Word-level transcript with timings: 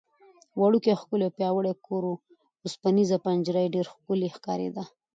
وړوکی، 0.61 0.97
ښکلی 1.01 1.25
او 1.27 1.35
پیاوړی 1.37 1.73
کور 1.87 2.03
و، 2.07 2.13
اوسپنېزه 2.63 3.17
پنجره 3.25 3.59
یې 3.65 3.73
ډېره 3.75 3.89
ښکلې 3.93 4.27
ښکارېده. 4.35 4.83